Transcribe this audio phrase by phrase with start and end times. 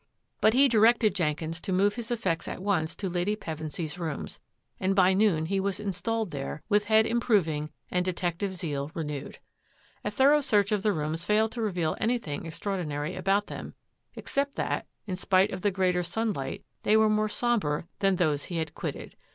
[0.41, 2.61] But he 68 THAT AFFAIR AT THE MANOR directed Jenkins to move his effects at
[2.63, 4.39] once to Lady Pevensy's rooms,
[4.79, 9.37] and by noon he was in stalled there with head improving and detective zeal renewed.
[10.03, 13.75] A thorough search of the rooms failed to reveal anything extraordinary about them
[14.17, 18.45] ex cept that, in spite of the greater sunlight, they were more sombre than those
[18.45, 19.15] he had quitted.